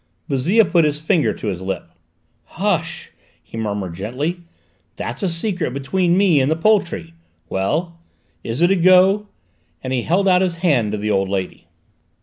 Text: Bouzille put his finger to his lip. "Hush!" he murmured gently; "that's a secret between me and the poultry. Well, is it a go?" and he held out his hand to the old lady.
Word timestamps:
Bouzille 0.27 0.63
put 0.65 0.83
his 0.83 0.99
finger 0.99 1.31
to 1.31 1.45
his 1.45 1.61
lip. 1.61 1.87
"Hush!" 2.57 3.11
he 3.43 3.55
murmured 3.55 3.93
gently; 3.93 4.39
"that's 4.95 5.21
a 5.21 5.29
secret 5.29 5.75
between 5.75 6.17
me 6.17 6.41
and 6.41 6.49
the 6.49 6.55
poultry. 6.55 7.13
Well, 7.49 7.99
is 8.43 8.63
it 8.63 8.71
a 8.71 8.75
go?" 8.75 9.27
and 9.83 9.93
he 9.93 10.01
held 10.01 10.27
out 10.27 10.41
his 10.41 10.55
hand 10.65 10.93
to 10.93 10.97
the 10.97 11.11
old 11.11 11.29
lady. 11.29 11.67